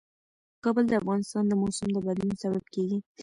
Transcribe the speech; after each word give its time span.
کابل 0.63 0.83
د 0.87 0.91
افغانستان 1.01 1.43
د 1.47 1.53
موسم 1.61 1.87
د 1.93 1.97
بدلون 2.07 2.35
سبب 2.43 2.63
کېږي. 2.73 2.97